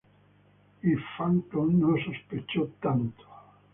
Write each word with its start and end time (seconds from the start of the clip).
Y 0.81 0.95
Plankton 0.95 1.79
no 1.79 1.95
se 1.95 2.05
sospechó 2.05 2.69
tanto. 2.81 3.23